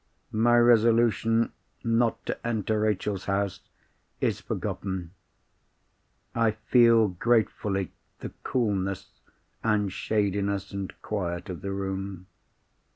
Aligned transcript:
My 0.31 0.57
resolution 0.57 1.51
not 1.83 2.25
to 2.25 2.47
enter 2.47 2.79
Rachel's 2.79 3.25
house 3.25 3.59
is 4.19 4.41
forgotten. 4.41 5.11
I 6.33 6.49
feel 6.53 7.09
gratefully 7.09 7.91
the 8.19 8.31
coolness 8.41 9.21
and 9.63 9.93
shadiness 9.93 10.71
and 10.71 10.91
quiet 11.03 11.51
of 11.51 11.61
the 11.61 11.71
room. 11.71 12.25